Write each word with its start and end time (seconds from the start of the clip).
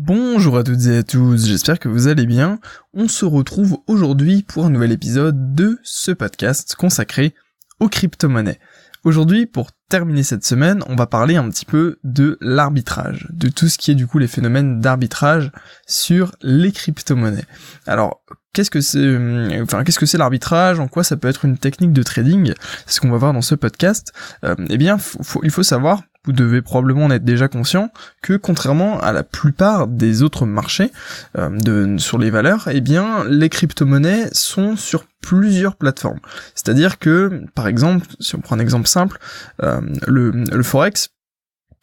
Bonjour 0.00 0.56
à 0.56 0.62
toutes 0.62 0.86
et 0.86 0.98
à 0.98 1.02
tous, 1.02 1.44
j'espère 1.44 1.80
que 1.80 1.88
vous 1.88 2.06
allez 2.06 2.24
bien. 2.24 2.60
On 2.94 3.08
se 3.08 3.24
retrouve 3.24 3.78
aujourd'hui 3.88 4.44
pour 4.44 4.64
un 4.64 4.70
nouvel 4.70 4.92
épisode 4.92 5.56
de 5.56 5.80
ce 5.82 6.12
podcast 6.12 6.76
consacré 6.76 7.34
aux 7.80 7.88
crypto-monnaies. 7.88 8.60
Aujourd'hui, 9.02 9.46
pour 9.46 9.72
terminer 9.88 10.22
cette 10.22 10.44
semaine, 10.44 10.84
on 10.86 10.94
va 10.94 11.08
parler 11.08 11.34
un 11.34 11.50
petit 11.50 11.64
peu 11.64 11.98
de 12.04 12.38
l'arbitrage, 12.40 13.26
de 13.30 13.48
tout 13.48 13.66
ce 13.66 13.76
qui 13.76 13.90
est 13.90 13.96
du 13.96 14.06
coup 14.06 14.20
les 14.20 14.28
phénomènes 14.28 14.80
d'arbitrage 14.80 15.50
sur 15.88 16.30
les 16.42 16.70
crypto-monnaies. 16.70 17.46
Alors, 17.84 18.22
qu'est-ce 18.58 18.72
que 18.72 18.80
c'est 18.80 18.98
euh, 18.98 19.62
enfin 19.62 19.84
qu'est-ce 19.84 20.00
que 20.00 20.06
c'est 20.06 20.18
l'arbitrage 20.18 20.80
en 20.80 20.88
quoi 20.88 21.04
ça 21.04 21.16
peut 21.16 21.28
être 21.28 21.44
une 21.44 21.56
technique 21.56 21.92
de 21.92 22.02
trading 22.02 22.54
c'est 22.86 22.96
ce 22.96 23.00
qu'on 23.00 23.10
va 23.10 23.16
voir 23.16 23.32
dans 23.32 23.40
ce 23.40 23.54
podcast 23.54 24.12
euh, 24.44 24.56
eh 24.68 24.76
bien 24.78 24.96
il 25.44 25.50
faut 25.50 25.62
savoir 25.62 26.02
vous 26.24 26.32
devez 26.32 26.60
probablement 26.60 27.06
en 27.06 27.10
être 27.10 27.24
déjà 27.24 27.48
conscient 27.48 27.90
que 28.22 28.34
contrairement 28.34 29.00
à 29.00 29.12
la 29.12 29.22
plupart 29.22 29.86
des 29.86 30.22
autres 30.22 30.44
marchés 30.44 30.92
euh, 31.38 31.48
de, 31.48 31.96
sur 31.96 32.18
les 32.18 32.28
valeurs, 32.28 32.68
eh 32.70 32.82
bien 32.82 33.24
les 33.24 33.48
crypto-monnaies 33.48 34.28
sont 34.32 34.76
sur 34.76 35.04
plusieurs 35.22 35.76
plateformes. 35.76 36.20
C'est-à-dire 36.54 36.98
que, 36.98 37.44
par 37.54 37.66
exemple, 37.66 38.06
si 38.20 38.34
on 38.34 38.40
prend 38.40 38.56
un 38.56 38.60
exemple 38.60 38.88
simple, 38.88 39.18
euh, 39.62 39.80
le, 40.06 40.30
le 40.30 40.62
forex, 40.62 41.08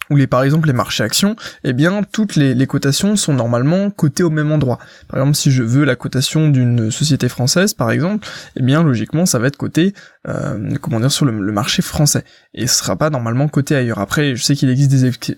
ou 0.09 0.15
les 0.15 0.27
par 0.27 0.43
exemple 0.43 0.67
les 0.67 0.73
marchés 0.73 1.03
actions, 1.03 1.35
eh 1.63 1.73
bien 1.73 2.01
toutes 2.11 2.35
les, 2.35 2.53
les, 2.53 2.67
cotations 2.67 3.15
sont 3.15 3.33
normalement 3.33 3.89
cotées 3.89 4.23
au 4.23 4.29
même 4.29 4.51
endroit. 4.51 4.79
Par 5.07 5.19
exemple, 5.19 5.35
si 5.35 5.51
je 5.51 5.63
veux 5.63 5.85
la 5.85 5.95
cotation 5.95 6.49
d'une 6.49 6.91
société 6.91 7.29
française, 7.29 7.73
par 7.73 7.91
exemple, 7.91 8.27
eh 8.55 8.61
bien 8.61 8.83
logiquement 8.83 9.25
ça 9.25 9.39
va 9.39 9.47
être 9.47 9.57
coté, 9.57 9.93
euh, 10.27 10.75
comment 10.81 10.99
dire, 10.99 11.11
sur 11.11 11.25
le, 11.25 11.31
marché 11.31 11.81
français 11.81 12.23
et 12.53 12.67
ce 12.67 12.75
sera 12.75 12.95
pas 12.95 13.09
normalement 13.09 13.47
coté 13.47 13.75
ailleurs. 13.75 13.99
Après, 13.99 14.35
je 14.35 14.43
sais 14.43 14.55
qu'il 14.55 14.69
existe 14.69 14.91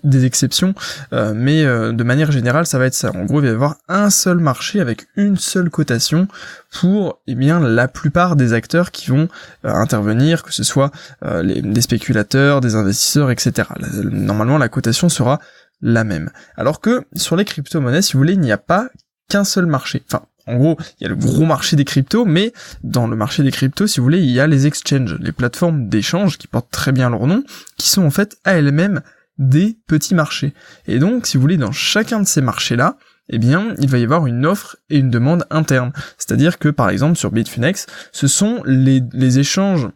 des, 0.04 0.24
exceptions, 0.24 0.74
euh, 1.12 1.32
mais 1.34 1.64
euh, 1.64 1.92
de 1.92 2.02
manière 2.04 2.32
générale, 2.32 2.66
ça 2.66 2.78
va 2.78 2.86
être 2.86 2.94
ça. 2.94 3.10
En 3.14 3.24
gros, 3.24 3.40
il 3.40 3.46
va 3.46 3.48
y 3.48 3.54
avoir 3.54 3.76
un 3.88 4.10
seul 4.10 4.38
marché 4.38 4.80
avec 4.80 5.06
une 5.16 5.36
seule 5.36 5.70
cotation 5.70 6.28
pour 6.72 7.20
eh 7.26 7.34
bien 7.34 7.60
la 7.60 7.88
plupart 7.88 8.36
des 8.36 8.52
acteurs 8.52 8.90
qui 8.90 9.10
vont 9.10 9.28
euh, 9.64 9.72
intervenir, 9.72 10.42
que 10.42 10.52
ce 10.52 10.64
soit 10.64 10.90
euh, 11.24 11.42
les, 11.42 11.62
des 11.62 11.80
spéculateurs, 11.80 12.60
des 12.60 12.74
investisseurs, 12.74 13.30
etc. 13.30 13.68
Normalement, 14.04 14.58
la 14.58 14.68
cotation 14.68 15.08
sera 15.08 15.40
la 15.80 16.04
même. 16.04 16.30
Alors 16.56 16.80
que 16.80 17.04
sur 17.14 17.36
les 17.36 17.44
crypto-monnaies, 17.44 18.02
si 18.02 18.14
vous 18.14 18.18
voulez, 18.18 18.34
il 18.34 18.40
n'y 18.40 18.52
a 18.52 18.58
pas 18.58 18.88
qu'un 19.28 19.44
seul 19.44 19.66
marché. 19.66 20.02
Enfin, 20.06 20.24
en 20.48 20.56
gros, 20.56 20.76
il 20.98 21.04
y 21.04 21.06
a 21.06 21.08
le 21.08 21.16
gros 21.16 21.44
marché 21.44 21.76
des 21.76 21.84
cryptos, 21.84 22.24
mais 22.24 22.52
dans 22.82 23.06
le 23.06 23.16
marché 23.16 23.42
des 23.42 23.50
cryptos, 23.50 23.86
si 23.86 24.00
vous 24.00 24.04
voulez, 24.04 24.20
il 24.20 24.30
y 24.30 24.40
a 24.40 24.46
les 24.46 24.66
exchanges, 24.66 25.16
les 25.20 25.32
plateformes 25.32 25.88
d'échange 25.88 26.38
qui 26.38 26.46
portent 26.46 26.70
très 26.70 26.92
bien 26.92 27.10
leur 27.10 27.26
nom, 27.26 27.44
qui 27.76 27.88
sont 27.88 28.04
en 28.04 28.10
fait 28.10 28.38
à 28.44 28.54
elles-mêmes 28.54 29.02
des 29.38 29.78
petits 29.86 30.14
marchés. 30.14 30.54
Et 30.86 30.98
donc, 30.98 31.26
si 31.26 31.36
vous 31.36 31.42
voulez, 31.42 31.56
dans 31.56 31.72
chacun 31.72 32.20
de 32.20 32.26
ces 32.26 32.40
marchés-là, 32.40 32.96
eh 33.30 33.38
bien, 33.38 33.74
il 33.78 33.88
va 33.88 33.98
y 33.98 34.04
avoir 34.04 34.26
une 34.26 34.46
offre 34.46 34.76
et 34.88 34.98
une 34.98 35.10
demande 35.10 35.44
interne. 35.50 35.92
C'est-à-dire 36.16 36.58
que, 36.58 36.68
par 36.68 36.88
exemple, 36.88 37.16
sur 37.16 37.30
Bitfinex, 37.30 37.86
ce 38.10 38.26
sont 38.26 38.62
les, 38.64 39.02
les 39.12 39.38
échanges 39.38 39.88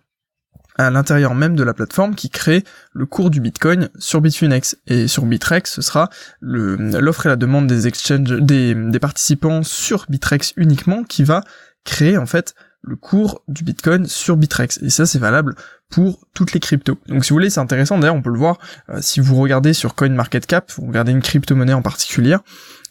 à 0.77 0.91
l'intérieur 0.91 1.35
même 1.35 1.57
de 1.57 1.63
la 1.63 1.75
plateforme 1.75 2.15
qui 2.15 2.31
crée 2.31 2.65
le 2.93 3.07
cours 3.07 3.31
du 3.31 3.41
Bitcoin 3.41 3.91
sur 3.99 4.21
Bitfinex. 4.21 4.77
Et 4.87 5.09
sur 5.09 5.25
Bitrex, 5.27 5.73
ce 5.73 5.83
sera 5.83 6.09
l'offre 6.41 7.27
et 7.27 7.29
la 7.29 7.37
demande 7.37 7.67
des 7.67 7.87
exchanges, 7.87 8.31
des, 8.41 8.75
participants 9.01 9.63
sur 9.63 10.07
Bitrex 10.09 10.53
uniquement 10.57 11.05
qui 11.05 11.25
va 11.25 11.43
créer, 11.85 12.17
en 12.17 12.27
fait, 12.27 12.55
le 12.83 12.97
cours 12.97 13.43
du 13.49 13.65
Bitcoin 13.65 14.07
sur 14.07 14.37
Bitrex. 14.37 14.79
Et 14.83 14.91
ça, 14.91 15.07
c'est 15.07 15.19
valable 15.19 15.55
pour 15.93 16.19
toutes 16.35 16.55
les 16.55 16.61
cryptos. 16.61 16.99
Donc 17.07 17.25
si 17.25 17.31
vous 17.31 17.37
voulez, 17.37 17.51
c'est 17.51 17.61
intéressant. 17.61 17.99
D'ailleurs, 17.99 18.15
on 18.15 18.23
peut 18.23 18.31
le 18.31 18.39
voir 18.39 18.59
euh, 18.89 18.99
si 19.01 19.21
vous 19.21 19.37
regardez 19.37 19.75
sur 19.75 19.95
CoinMarketCap, 19.95 20.73
vous 20.73 20.87
regardez 20.87 21.13
une 21.13 21.21
crypto-monnaie 21.21 21.75
en 21.75 21.83
particulier, 21.83 22.37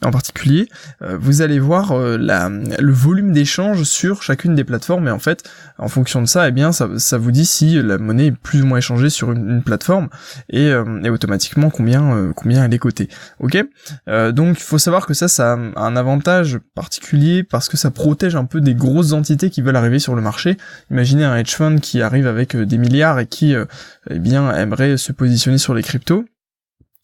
en 0.03 0.11
particulier, 0.11 0.67
euh, 1.01 1.17
vous 1.19 1.41
allez 1.41 1.59
voir 1.59 1.91
euh, 1.91 2.17
la, 2.17 2.49
le 2.49 2.91
volume 2.91 3.33
d'échange 3.33 3.83
sur 3.83 4.23
chacune 4.23 4.55
des 4.55 4.63
plateformes 4.63 5.07
et 5.07 5.11
en 5.11 5.19
fait, 5.19 5.43
en 5.77 5.87
fonction 5.87 6.21
de 6.21 6.27
ça, 6.27 6.47
eh 6.47 6.51
bien, 6.51 6.71
ça, 6.71 6.87
ça 6.97 7.17
vous 7.17 7.31
dit 7.31 7.45
si 7.45 7.81
la 7.81 7.97
monnaie 7.97 8.27
est 8.27 8.31
plus 8.31 8.61
ou 8.61 8.65
moins 8.67 8.79
échangée 8.79 9.09
sur 9.09 9.31
une, 9.31 9.63
plateforme 9.63 10.09
et, 10.49 10.67
et, 10.67 11.09
automatiquement 11.09 11.69
combien 11.69 12.31
combien 12.35 12.65
elle 12.65 12.73
est 12.73 12.79
cotée. 12.79 13.09
Ok? 13.39 13.63
Donc 14.07 14.59
il 14.59 14.63
faut 14.63 14.79
savoir 14.79 15.05
que 15.05 15.13
ça, 15.13 15.27
ça 15.27 15.53
a 15.53 15.55
un 15.55 15.95
avantage 15.95 16.59
particulier 16.73 17.43
parce 17.43 17.69
que 17.69 17.77
ça 17.77 17.91
protège 17.91 18.35
un 18.35 18.45
peu 18.45 18.59
des 18.59 18.73
grosses 18.73 19.13
entités 19.13 19.49
qui 19.49 19.61
veulent 19.61 19.75
arriver 19.75 19.99
sur 19.99 20.15
le 20.15 20.21
marché. 20.21 20.57
Imaginez 20.89 21.25
un 21.25 21.35
hedge 21.35 21.53
fund 21.53 21.79
qui 21.79 22.01
arrive 22.01 22.25
avec 22.25 22.55
des 22.55 22.77
milliers 22.77 22.90
et 22.95 23.25
qui 23.25 23.55
euh, 23.55 23.65
eh 24.09 24.19
bien 24.19 24.53
aimerait 24.55 24.97
se 24.97 25.11
positionner 25.11 25.57
sur 25.57 25.73
les 25.73 25.83
cryptos 25.83 26.25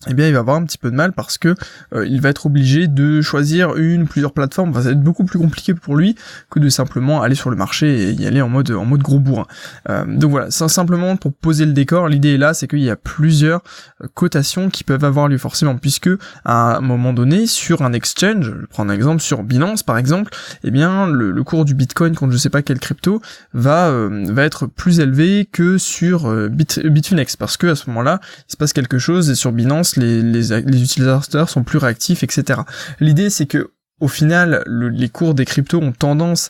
eh 0.06 0.13
bien 0.13 0.28
il 0.28 0.34
va 0.34 0.40
avoir 0.40 0.58
un 0.58 0.63
petit 0.63 0.78
peu 0.78 0.91
de 0.91 0.96
mal 0.96 1.12
parce 1.12 1.40
que 1.40 1.56
euh, 1.94 2.06
il 2.06 2.22
va 2.22 2.30
être 2.30 2.46
obligé 2.46 2.88
de 2.88 3.19
choisir 3.22 3.78
une, 3.78 4.08
plusieurs 4.08 4.31
plateformes, 4.31 4.72
ça 4.75 4.81
va 4.81 4.91
être 4.91 5.02
beaucoup 5.02 5.25
plus 5.25 5.40
compliqué 5.40 5.74
pour 5.74 5.96
lui 5.96 6.16
que 6.52 6.59
de 6.59 6.69
simplement 6.69 7.24
aller 7.24 7.34
sur 7.34 7.50
le 7.50 7.56
marché 7.56 8.09
et 8.09 8.12
y 8.12 8.28
aller 8.28 8.41
en 8.41 8.47
mode 8.47 8.69
en 8.69 8.85
mode 8.85 9.02
gros 9.02 9.19
bourrin. 9.19 9.47
Euh, 9.90 10.06
donc 10.06 10.30
voilà, 10.30 10.52
ça, 10.52 10.68
simplement 10.68 11.18
pour 11.18 11.34
poser 11.34 11.66
le 11.66 11.74
décor, 11.74 12.09
l'idée 12.09 12.35
est 12.35 12.38
là, 12.38 12.53
c'est 12.53 12.68
qu'il 12.68 12.84
y 12.84 12.91
a 12.91 12.96
plusieurs 12.96 13.63
euh, 14.03 14.08
cotations 14.13 14.69
qui 14.69 14.84
peuvent 14.84 15.03
avoir 15.03 15.30
lieu 15.30 15.40
forcément, 15.40 15.78
puisque 15.78 16.12
à 16.46 16.78
un 16.78 16.81
moment 16.81 17.12
donné, 17.12 17.47
sur 17.47 17.81
un 17.81 17.94
exchange, 17.94 18.53
je 18.62 18.66
prends 18.68 18.88
un 18.88 18.94
exemple 18.94 19.22
sur 19.22 19.41
Binance 19.41 19.81
par 19.81 19.97
exemple, 19.97 20.31
eh 20.64 20.69
bien 20.69 21.08
le, 21.08 21.44
cours 21.44 21.66
du 21.66 21.74
Bitcoin 21.74 22.14
contre 22.14 22.34
je 22.34 22.38
sais 22.38 22.50
pas 22.50 22.62
quelle 22.62 22.79
crypto 22.79 23.22
va 23.53 23.90
va 23.90 24.44
être 24.44 24.68
plus 24.68 25.00
élevé 25.00 25.47
que 25.50 25.78
sur 25.78 26.29
Bitfinex, 26.50 27.35
parce 27.35 27.56
que 27.58 27.68
à 27.68 27.75
ce 27.75 27.90
moment-là, 27.90 28.19
il 28.50 28.52
se 28.52 28.58
passe 28.58 28.74
quelque 28.74 29.00
chose 29.00 29.29
et 29.29 29.35
sur 29.35 29.52
Binance 29.53 29.86
les, 29.95 30.53
utilisateurs 30.53 31.49
sont 31.49 31.63
plus 31.63 31.77
réactifs, 31.77 32.23
etc. 32.23 32.61
L'idée 32.99 33.29
c'est 33.29 33.45
que 33.45 33.71
au 33.99 34.07
final, 34.07 34.63
les 34.67 35.09
cours 35.09 35.33
des 35.33 35.45
cryptos 35.45 35.81
ont 35.81 35.91
tendance 35.91 36.49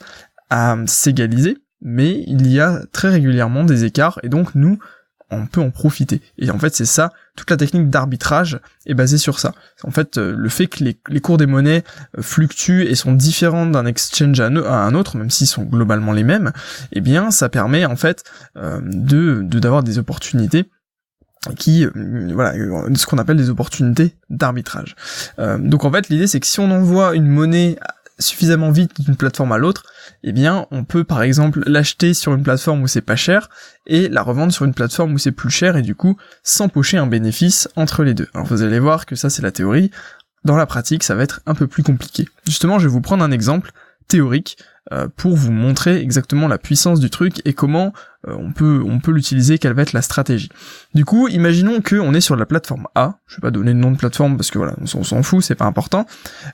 à 0.49 0.75
s'égaliser, 0.85 1.57
mais 1.81 2.23
il 2.27 2.47
y 2.51 2.59
a 2.59 2.81
très 2.91 3.09
régulièrement 3.09 3.63
des 3.63 3.85
écarts, 3.85 4.19
et 4.23 4.29
donc 4.29 4.53
nous, 4.53 4.79
on 5.29 5.45
peut 5.45 5.61
en 5.61 5.71
profiter. 5.71 6.21
Et 6.37 6.49
en 6.51 6.59
fait, 6.59 6.73
c'est 6.73 6.85
ça, 6.85 7.11
toute 7.35 7.49
la 7.49 7.57
technique 7.57 7.89
d'arbitrage 7.89 8.59
est 8.85 8.93
basée 8.93 9.17
sur 9.17 9.39
ça. 9.39 9.53
En 9.83 9.91
fait, 9.91 10.17
euh, 10.17 10.33
le 10.35 10.49
fait 10.49 10.67
que 10.67 10.83
les, 10.83 11.19
cours 11.19 11.37
des 11.37 11.45
monnaies 11.45 11.83
euh, 12.17 12.21
fluctuent 12.21 12.83
et 12.83 12.95
sont 12.95 13.13
différents 13.13 13.65
d'un 13.65 13.85
exchange 13.85 14.39
à, 14.39 14.47
un 14.47 14.93
autre, 14.93 15.17
même 15.17 15.29
s'ils 15.29 15.47
sont 15.47 15.63
globalement 15.63 16.13
les 16.13 16.23
mêmes, 16.23 16.53
eh 16.93 17.01
bien, 17.01 17.31
ça 17.31 17.49
permet 17.49 17.85
en 17.85 17.97
fait 17.97 18.23
euh, 18.55 18.79
de 18.83 19.41
d'avoir 19.43 19.83
des 19.83 19.99
opportunités 19.99 20.69
qui 21.57 21.85
euh, 21.85 21.91
voilà 22.33 22.53
ce 22.95 23.05
qu'on 23.05 23.17
appelle 23.17 23.37
des 23.37 23.49
opportunités 23.49 24.15
d'arbitrage. 24.29 24.95
Euh, 25.39 25.57
donc 25.57 25.85
en 25.85 25.91
fait 25.91 26.09
l'idée 26.09 26.27
c'est 26.27 26.39
que 26.39 26.47
si 26.47 26.59
on 26.59 26.71
envoie 26.71 27.15
une 27.15 27.27
monnaie 27.27 27.77
suffisamment 28.19 28.71
vite 28.71 28.99
d'une 28.99 29.15
plateforme 29.15 29.51
à 29.51 29.57
l'autre, 29.57 29.83
eh 30.23 30.31
bien 30.31 30.65
on 30.71 30.83
peut 30.83 31.03
par 31.03 31.21
exemple 31.21 31.63
l'acheter 31.67 32.13
sur 32.13 32.33
une 32.33 32.43
plateforme 32.43 32.81
où 32.81 32.87
c'est 32.87 33.01
pas 33.01 33.15
cher 33.15 33.49
et 33.85 34.09
la 34.09 34.23
revendre 34.23 34.51
sur 34.51 34.65
une 34.65 34.73
plateforme 34.73 35.13
où 35.13 35.17
c'est 35.17 35.31
plus 35.31 35.51
cher 35.51 35.77
et 35.77 35.81
du 35.81 35.95
coup 35.95 36.17
s'empocher 36.43 36.97
un 36.97 37.07
bénéfice 37.07 37.69
entre 37.75 38.03
les 38.03 38.13
deux. 38.13 38.27
Alors 38.33 38.47
vous 38.47 38.63
allez 38.63 38.79
voir 38.79 39.05
que 39.05 39.15
ça 39.15 39.29
c'est 39.29 39.41
la 39.41 39.51
théorie. 39.51 39.91
Dans 40.43 40.55
la 40.55 40.65
pratique, 40.65 41.03
ça 41.03 41.13
va 41.13 41.23
être 41.23 41.41
un 41.45 41.55
peu 41.55 41.67
plus 41.67 41.83
compliqué. 41.83 42.29
Justement, 42.45 42.79
je 42.79 42.87
vais 42.87 42.91
vous 42.91 43.01
prendre 43.01 43.21
un 43.21 43.31
exemple 43.31 43.71
théorique 44.07 44.57
euh, 44.93 45.09
pour 45.13 45.35
vous 45.35 45.51
montrer 45.51 45.99
exactement 45.99 46.47
la 46.47 46.57
puissance 46.57 47.01
du 47.01 47.09
truc 47.09 47.41
et 47.43 47.53
comment 47.53 47.91
euh, 48.25 48.35
on 48.39 48.53
peut 48.53 48.81
on 48.85 48.99
peut 48.99 49.11
l'utiliser, 49.11 49.57
quelle 49.57 49.73
va 49.73 49.81
être 49.81 49.91
la 49.91 50.01
stratégie. 50.01 50.49
Du 50.93 51.03
coup, 51.03 51.27
imaginons 51.27 51.81
que 51.81 51.97
on 51.97 52.13
est 52.13 52.21
sur 52.21 52.37
la 52.37 52.45
plateforme 52.45 52.87
A, 52.95 53.19
je 53.27 53.35
vais 53.35 53.41
pas 53.41 53.51
donner 53.51 53.73
le 53.73 53.79
nom 53.79 53.91
de 53.91 53.97
plateforme 53.97 54.37
parce 54.37 54.49
que 54.49 54.57
voilà, 54.57 54.75
on 54.79 55.03
s'en 55.03 55.23
fout, 55.23 55.43
c'est 55.43 55.55
pas 55.55 55.65
important. 55.65 56.05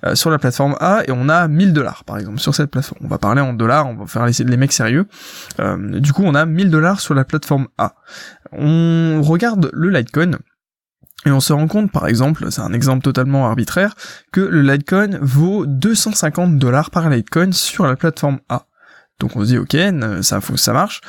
Euh, 0.04 0.16
sur 0.16 0.32
la 0.32 0.40
plateforme 0.40 0.76
A 0.80 1.04
et 1.08 1.12
on 1.12 1.30
a 1.30 1.48
1000 1.48 1.74
dollars 1.74 2.06
par 2.06 2.18
exemple 2.18 2.40
sur 2.40 2.56
cette 2.56 2.72
plateforme. 2.72 3.02
On 3.06 3.08
va 3.08 3.20
parler 3.20 3.42
en 3.42 3.54
dollars, 3.54 3.88
on 3.88 3.96
va 3.96 4.08
faire 4.08 4.26
les, 4.26 4.34
les 4.44 4.58
mecs 4.58 4.74
sérieux. 4.74 5.06
du 5.60 6.12
coup, 6.12 6.24
on 6.26 6.34
a 6.34 6.48
1000 6.48 6.72
dollars 6.72 7.02
sur 7.02 7.14
la 7.14 7.26
plateforme 7.26 7.68
A. 7.78 7.94
On 8.52 9.22
regarde 9.22 9.70
le 9.74 9.90
Litecoin 9.90 10.40
et 11.26 11.32
on 11.32 11.40
se 11.40 11.54
rend 11.54 11.68
compte, 11.68 11.92
par 11.92 12.08
exemple, 12.08 12.52
c'est 12.52 12.62
un 12.62 12.74
exemple 12.74 13.04
totalement 13.04 13.48
arbitraire, 13.48 13.96
que 14.32 14.42
le 14.42 14.62
Litecoin 14.62 15.20
vaut 15.22 15.66
250 15.66 16.58
dollars 16.58 16.92
par 16.92 17.10
Litecoin 17.10 17.52
sur 17.52 17.86
la 17.86 17.96
plateforme 17.96 18.40
A. 18.50 18.66
Donc 19.20 19.36
on 19.36 19.42
se 19.42 19.46
dit 19.46 19.58
ok, 19.58 19.78
ça, 20.22 20.40
ça 20.42 20.74
marche. 20.74 21.02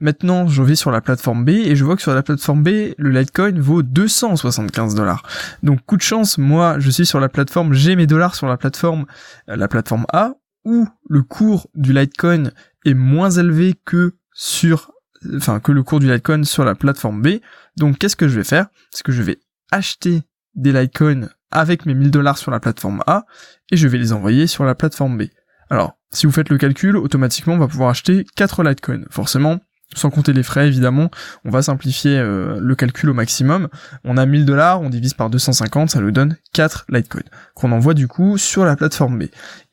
Maintenant, 0.00 0.48
je 0.48 0.62
vais 0.62 0.74
sur 0.74 0.90
la 0.90 1.00
plateforme 1.00 1.44
B 1.44 1.50
et 1.50 1.76
je 1.76 1.84
vois 1.84 1.96
que 1.96 2.02
sur 2.02 2.14
la 2.14 2.22
plateforme 2.22 2.62
B, 2.62 2.92
le 2.98 3.10
Litecoin 3.10 3.58
vaut 3.58 3.82
275 3.82 4.94
dollars. 4.94 5.22
Donc 5.62 5.80
coup 5.86 5.96
de 5.96 6.02
chance, 6.02 6.38
moi, 6.38 6.76
je 6.80 6.90
suis 6.90 7.06
sur 7.06 7.20
la 7.20 7.28
plateforme, 7.28 7.72
j'ai 7.72 7.96
mes 7.96 8.06
dollars 8.06 8.34
sur 8.34 8.46
la 8.46 8.56
plateforme, 8.56 9.06
euh, 9.48 9.56
la 9.56 9.68
plateforme 9.68 10.06
A, 10.12 10.34
où 10.64 10.86
le 11.08 11.22
cours 11.22 11.68
du 11.74 11.92
Litecoin 11.92 12.50
est 12.84 12.94
moins 12.94 13.30
élevé 13.30 13.74
que 13.84 14.16
sur, 14.32 14.90
enfin 15.36 15.60
que 15.60 15.72
le 15.72 15.82
cours 15.82 16.00
du 16.00 16.12
Litecoin 16.12 16.44
sur 16.44 16.64
la 16.64 16.74
plateforme 16.74 17.22
B. 17.22 17.38
Donc 17.76 17.98
qu'est-ce 17.98 18.16
que 18.16 18.28
je 18.28 18.36
vais 18.36 18.44
faire? 18.44 18.66
C'est 18.90 19.02
que 19.02 19.12
je 19.12 19.22
vais 19.22 19.38
acheter 19.72 20.22
des 20.54 20.72
Litecoin 20.72 21.28
avec 21.50 21.86
mes 21.86 21.94
1000 21.94 22.10
dollars 22.10 22.38
sur 22.38 22.50
la 22.50 22.60
plateforme 22.60 23.02
A 23.06 23.24
et 23.70 23.76
je 23.76 23.88
vais 23.88 23.98
les 23.98 24.12
envoyer 24.12 24.46
sur 24.46 24.64
la 24.64 24.74
plateforme 24.74 25.18
B. 25.18 25.24
Alors, 25.70 25.94
si 26.12 26.26
vous 26.26 26.32
faites 26.32 26.50
le 26.50 26.58
calcul, 26.58 26.96
automatiquement 26.96 27.54
on 27.54 27.58
va 27.58 27.66
pouvoir 27.66 27.90
acheter 27.90 28.24
4 28.36 28.62
Litecoin. 28.62 29.02
Forcément, 29.10 29.58
sans 29.94 30.10
compter 30.10 30.32
les 30.32 30.42
frais 30.42 30.68
évidemment, 30.68 31.10
on 31.44 31.50
va 31.50 31.62
simplifier 31.62 32.18
euh, 32.18 32.58
le 32.60 32.74
calcul 32.74 33.10
au 33.10 33.14
maximum. 33.14 33.68
On 34.04 34.16
a 34.16 34.26
1000 34.26 34.44
dollars, 34.44 34.80
on 34.80 34.90
divise 34.90 35.14
par 35.14 35.30
250, 35.30 35.90
ça 35.90 36.00
nous 36.00 36.10
donne 36.10 36.36
4 36.52 36.86
Litecoin 36.90 37.22
qu'on 37.54 37.72
envoie 37.72 37.94
du 37.94 38.08
coup 38.08 38.38
sur 38.38 38.64
la 38.64 38.76
plateforme 38.76 39.18
B. 39.18 39.24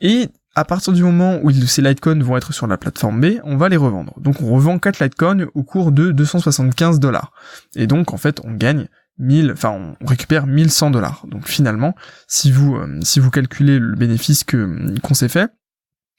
Et 0.02 0.30
à 0.56 0.66
partir 0.66 0.94
du 0.94 1.04
moment 1.04 1.40
où 1.44 1.52
ces 1.52 1.82
Litecoins 1.82 2.22
vont 2.22 2.36
être 2.36 2.54
sur 2.54 2.68
la 2.68 2.78
plateforme 2.78 3.22
B, 3.22 3.40
on 3.44 3.56
va 3.56 3.70
les 3.70 3.78
revendre. 3.78 4.14
Donc 4.20 4.42
on 4.42 4.54
revend 4.54 4.80
4 4.80 5.04
Litecoins 5.04 5.48
au 5.54 5.64
cours 5.64 5.92
de 5.92 6.12
275 6.12 7.00
dollars. 7.00 7.32
Et 7.76 7.88
donc 7.88 8.14
en 8.14 8.18
fait 8.18 8.42
on 8.44 8.52
gagne 8.54 8.88
1000, 9.20 9.52
enfin 9.52 9.96
on 10.02 10.06
récupère 10.06 10.48
1100 10.48 10.92
dollars. 10.92 11.26
Donc 11.28 11.48
finalement, 11.48 11.96
si 12.28 12.52
vous 12.52 12.76
euh, 12.76 13.00
si 13.04 13.20
vous 13.20 13.30
calculez 13.30 13.80
le 13.80 13.96
bénéfice 13.96 14.44
que 14.44 14.98
qu'on 15.02 15.14
s'est 15.14 15.30
fait, 15.30 15.52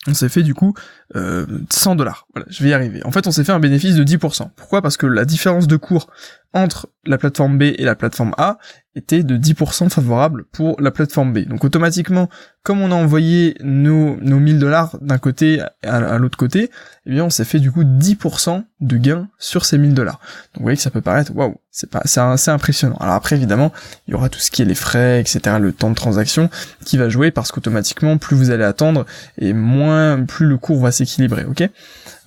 on 0.07 0.15
s'est 0.15 0.29
fait 0.29 0.43
du 0.43 0.55
coup 0.55 0.75
euh, 1.17 1.47
100 1.71 1.97
dollars. 1.97 2.27
Voilà, 2.35 2.47
je 2.51 2.63
vais 2.63 2.71
y 2.71 2.73
arriver. 2.73 3.05
En 3.05 3.13
fait, 3.13 3.27
on 3.27 3.31
s'est 3.31 3.45
fait 3.45 3.53
un 3.53 3.61
bénéfice 3.61 3.97
de 3.97 4.05
10%. 4.05 4.51
Pourquoi? 4.57 4.81
Parce 4.81 4.97
que 4.97 5.07
la 5.07 5.25
différence 5.25 5.67
de 5.67 5.77
cours 5.77 6.11
entre 6.53 6.89
la 7.07 7.17
plateforme 7.17 7.59
B 7.59 7.63
et 7.63 7.85
la 7.85 7.95
plateforme 7.95 8.35
A 8.37 8.59
était 8.97 9.23
de 9.23 9.37
10% 9.37 9.89
favorable 9.89 10.45
pour 10.51 10.81
la 10.81 10.91
plateforme 10.91 11.33
B. 11.33 11.47
Donc 11.47 11.65
automatiquement, 11.65 12.29
comme 12.65 12.81
on 12.81 12.91
a 12.91 12.95
envoyé 12.95 13.57
nos, 13.63 14.17
nos 14.17 14.41
1000 14.41 14.59
dollars 14.59 14.99
d'un 15.01 15.19
côté 15.19 15.63
à, 15.85 16.19
l'autre 16.19 16.37
côté, 16.37 16.71
eh 17.07 17.11
bien 17.11 17.25
on 17.25 17.31
s'est 17.31 17.45
fait 17.45 17.61
du 17.61 17.71
coup 17.71 17.85
10% 17.85 18.65
de 18.81 18.97
gain 18.97 19.29
sur 19.39 19.65
ces 19.65 19.79
1000 19.79 19.95
dollars. 19.95 20.19
Donc 20.53 20.57
vous 20.57 20.63
voyez 20.63 20.77
que 20.77 20.83
ça 20.83 20.91
peut 20.91 21.01
paraître, 21.01 21.33
waouh, 21.35 21.55
c'est 21.71 21.89
pas, 21.89 22.03
c'est 22.05 22.21
assez 22.21 22.51
impressionnant. 22.51 22.97
Alors 22.97 23.15
après 23.15 23.37
évidemment, 23.37 23.73
il 24.09 24.11
y 24.11 24.15
aura 24.15 24.29
tout 24.29 24.41
ce 24.41 24.51
qui 24.51 24.63
est 24.63 24.67
les 24.67 24.75
frais, 24.75 25.21
etc., 25.21 25.57
le 25.61 25.73
temps 25.73 25.91
de 25.91 25.95
transaction 25.95 26.51
qui 26.85 26.97
va 26.97 27.09
jouer 27.09 27.31
parce 27.31 27.53
qu'automatiquement, 27.53 28.19
plus 28.19 28.37
vous 28.37 28.51
allez 28.51 28.65
attendre 28.65 29.07
et 29.39 29.53
moins, 29.53 30.25
plus 30.25 30.47
le 30.47 30.59
cours 30.59 30.81
va 30.81 30.91
s'équilibrer, 30.91 31.45
ok? 31.45 31.63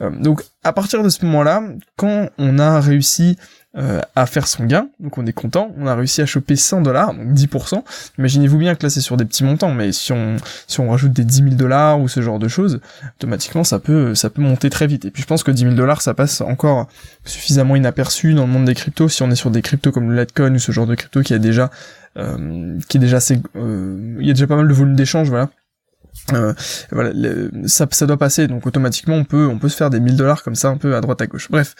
Euh, 0.01 0.09
Donc 0.11 0.43
à 0.63 0.71
partir 0.71 1.03
de 1.03 1.09
ce 1.09 1.25
moment-là, 1.25 1.61
quand 1.97 2.29
on 2.37 2.57
a 2.57 2.79
réussi 2.79 3.37
euh, 3.75 4.01
à 4.15 4.25
faire 4.25 4.47
son 4.47 4.65
gain, 4.65 4.89
donc 4.99 5.17
on 5.17 5.25
est 5.25 5.33
content, 5.33 5.71
on 5.79 5.87
a 5.87 5.95
réussi 5.95 6.21
à 6.21 6.27
choper 6.27 6.55
100 6.55 6.81
dollars, 6.81 7.13
donc 7.13 7.33
10%. 7.33 7.83
Imaginez-vous 8.19 8.57
bien 8.57 8.75
que 8.75 8.83
là 8.83 8.89
c'est 8.89 9.01
sur 9.01 9.17
des 9.17 9.25
petits 9.25 9.43
montants, 9.43 9.71
mais 9.71 9.91
si 9.91 10.11
on 10.11 10.35
si 10.67 10.79
on 10.79 10.89
rajoute 10.89 11.11
des 11.11 11.23
10 11.23 11.35
000 11.37 11.49
dollars 11.55 11.99
ou 11.99 12.07
ce 12.07 12.21
genre 12.21 12.37
de 12.37 12.47
choses, 12.47 12.81
automatiquement 13.17 13.63
ça 13.63 13.79
peut 13.79 14.13
ça 14.13 14.29
peut 14.29 14.41
monter 14.41 14.69
très 14.69 14.85
vite. 14.85 15.05
Et 15.05 15.11
puis 15.11 15.23
je 15.23 15.27
pense 15.27 15.43
que 15.43 15.51
10 15.51 15.63
000 15.63 15.73
dollars 15.73 16.01
ça 16.01 16.13
passe 16.13 16.41
encore 16.41 16.87
suffisamment 17.25 17.75
inaperçu 17.75 18.33
dans 18.33 18.45
le 18.45 18.51
monde 18.51 18.65
des 18.65 18.75
cryptos 18.75 19.09
si 19.09 19.23
on 19.23 19.31
est 19.31 19.35
sur 19.35 19.49
des 19.49 19.61
cryptos 19.61 19.91
comme 19.91 20.11
le 20.11 20.19
Litecoin 20.21 20.53
ou 20.53 20.59
ce 20.59 20.71
genre 20.71 20.85
de 20.85 20.95
crypto 20.95 21.21
qui 21.21 21.33
a 21.33 21.39
déjà 21.39 21.71
euh, 22.17 22.79
qui 22.87 22.97
est 22.97 22.99
déjà 22.99 23.17
assez, 23.17 23.39
euh, 23.55 24.17
il 24.19 24.27
y 24.27 24.29
a 24.29 24.33
déjà 24.33 24.45
pas 24.45 24.55
mal 24.55 24.67
de 24.67 24.73
volume 24.73 24.95
d'échange, 24.95 25.29
voilà. 25.29 25.49
Euh, 26.31 26.53
voilà, 26.91 27.11
ça, 27.65 27.85
ça 27.91 28.05
doit 28.05 28.17
passer, 28.17 28.47
donc 28.47 28.65
automatiquement 28.65 29.15
on 29.15 29.25
peut 29.25 29.45
on 29.47 29.59
peut 29.59 29.67
se 29.67 29.75
faire 29.75 29.89
des 29.89 29.99
1000 29.99 30.15
dollars 30.15 30.43
comme 30.43 30.55
ça 30.55 30.69
un 30.69 30.77
peu 30.77 30.95
à 30.95 31.01
droite 31.01 31.21
à 31.21 31.27
gauche. 31.27 31.49
Bref, 31.51 31.75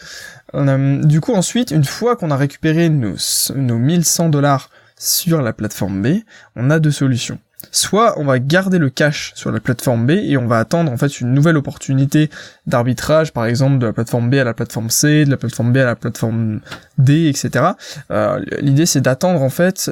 du 0.52 1.20
coup 1.20 1.32
ensuite, 1.32 1.70
une 1.70 1.84
fois 1.84 2.16
qu'on 2.16 2.30
a 2.30 2.36
récupéré 2.36 2.88
nos, 2.88 3.16
nos 3.54 3.78
1100 3.78 4.28
dollars 4.28 4.70
sur 4.98 5.42
la 5.42 5.52
plateforme 5.52 6.02
B, 6.02 6.18
on 6.56 6.70
a 6.70 6.78
deux 6.78 6.90
solutions. 6.90 7.38
Soit 7.70 8.18
on 8.18 8.24
va 8.24 8.38
garder 8.38 8.78
le 8.78 8.90
cash 8.90 9.32
sur 9.34 9.50
la 9.50 9.58
plateforme 9.58 10.06
B 10.06 10.10
et 10.10 10.36
on 10.36 10.46
va 10.46 10.58
attendre 10.58 10.92
en 10.92 10.96
fait 10.98 11.20
une 11.20 11.32
nouvelle 11.32 11.56
opportunité 11.56 12.30
d'arbitrage, 12.66 13.32
par 13.32 13.46
exemple 13.46 13.78
de 13.78 13.86
la 13.86 13.92
plateforme 13.92 14.28
B 14.28 14.34
à 14.34 14.44
la 14.44 14.52
plateforme 14.52 14.90
C, 14.90 15.24
de 15.24 15.30
la 15.30 15.36
plateforme 15.38 15.72
B 15.72 15.78
à 15.78 15.84
la 15.84 15.96
plateforme 15.96 16.60
D, 16.98 17.28
etc. 17.28 17.64
Euh, 18.10 18.40
L'idée 18.60 18.86
c'est 18.86 19.00
d'attendre 19.00 19.42
en 19.42 19.48
fait 19.48 19.90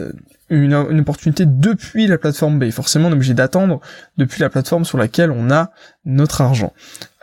une, 0.56 1.00
opportunité 1.00 1.44
depuis 1.46 2.06
la 2.06 2.18
plateforme 2.18 2.58
B. 2.58 2.70
Forcément, 2.70 3.08
on 3.08 3.10
est 3.10 3.14
obligé 3.14 3.34
d'attendre 3.34 3.80
depuis 4.16 4.40
la 4.40 4.50
plateforme 4.50 4.84
sur 4.84 4.98
laquelle 4.98 5.30
on 5.30 5.50
a 5.50 5.70
notre 6.04 6.40
argent. 6.40 6.72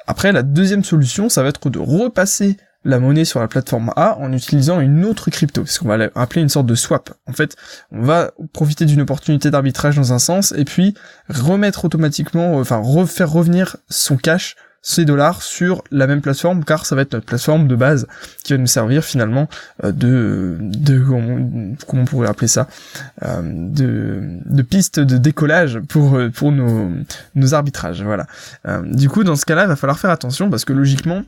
Après, 0.07 0.31
la 0.31 0.43
deuxième 0.43 0.83
solution, 0.83 1.29
ça 1.29 1.43
va 1.43 1.49
être 1.49 1.69
de 1.69 1.79
repasser 1.79 2.57
la 2.85 2.99
monnaie 2.99 3.25
sur 3.25 3.39
la 3.39 3.47
plateforme 3.47 3.91
A 3.95 4.17
en 4.19 4.31
utilisant 4.31 4.79
une 4.79 5.05
autre 5.05 5.29
crypto, 5.29 5.65
ce 5.65 5.79
qu'on 5.79 5.89
va 5.89 6.09
appeler 6.15 6.41
une 6.41 6.49
sorte 6.49 6.65
de 6.65 6.75
swap. 6.75 7.11
En 7.27 7.33
fait, 7.33 7.55
on 7.91 8.01
va 8.01 8.31
profiter 8.53 8.85
d'une 8.85 9.01
opportunité 9.01 9.51
d'arbitrage 9.51 9.97
dans 9.97 10.13
un 10.13 10.19
sens 10.19 10.53
et 10.57 10.63
puis 10.63 10.95
remettre 11.27 11.85
automatiquement, 11.85 12.55
enfin 12.57 12.77
refaire 12.77 13.29
revenir 13.29 13.77
son 13.89 14.15
cash 14.15 14.55
ces 14.81 15.05
dollars 15.05 15.41
sur 15.41 15.83
la 15.91 16.07
même 16.07 16.21
plateforme 16.21 16.63
car 16.63 16.85
ça 16.85 16.95
va 16.95 17.01
être 17.01 17.13
notre 17.13 17.25
plateforme 17.25 17.67
de 17.67 17.75
base 17.75 18.07
qui 18.43 18.53
va 18.53 18.57
nous 18.57 18.67
servir 18.67 19.03
finalement 19.03 19.49
euh, 19.83 19.91
de 19.91 20.57
de 20.59 20.99
comment 20.99 22.03
on 22.03 22.05
pourrait 22.05 22.29
appeler 22.29 22.47
ça 22.47 22.67
euh, 23.23 23.41
de 23.43 24.39
de 24.45 24.61
piste 24.61 24.99
de 24.99 25.17
décollage 25.17 25.79
pour 25.89 26.15
euh, 26.15 26.29
pour 26.29 26.51
nos 26.51 26.91
nos 27.35 27.53
arbitrages 27.53 28.03
voilà 28.03 28.27
du 28.83 29.09
coup 29.09 29.23
dans 29.23 29.35
ce 29.35 29.45
cas-là 29.45 29.63
il 29.63 29.67
va 29.67 29.75
falloir 29.75 29.99
faire 29.99 30.11
attention 30.11 30.49
parce 30.49 30.65
que 30.65 30.73
logiquement 30.73 31.23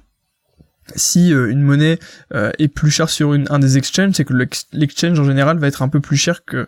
si 0.96 1.30
une 1.30 1.62
monnaie 1.62 2.00
est 2.34 2.68
plus 2.68 2.92
chère 2.92 3.10
sur 3.10 3.34
une, 3.34 3.46
un 3.50 3.60
des 3.60 3.78
exchanges, 3.78 4.16
c'est 4.16 4.26
que 4.26 4.34
l'exchange 4.74 5.18
en 5.18 5.24
général 5.24 5.58
va 5.58 5.68
être 5.68 5.84
un 5.84 5.88
peu 5.88 6.02
plus 6.02 6.18
cher 6.18 6.44
que, 6.44 6.68